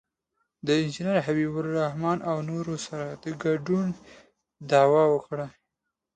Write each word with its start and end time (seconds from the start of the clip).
د 0.65 0.67
انجینر 0.81 1.17
حبیب 1.25 1.53
الرحمن 1.63 2.17
او 2.29 2.37
نورو 2.49 2.75
سره 2.85 3.05
د 3.23 3.25
ګډون 3.43 3.87
دعوه 4.71 5.03
وکړي. 5.13 5.47